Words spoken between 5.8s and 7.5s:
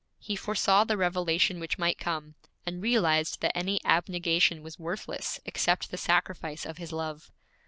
the sacrifice of his love.